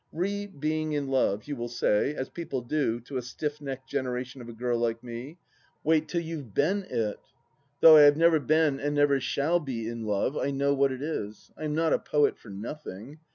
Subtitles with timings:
[0.11, 4.41] Re being in love, you will say, as people do to a stiff necked generation
[4.41, 5.37] of a girl like me:"
[5.83, 7.17] Wait till you've been it 1"
[7.81, 11.03] Though I have never been and never shall be in love, I know what it
[11.03, 11.51] is.
[11.55, 13.19] I am not a poet for nothing.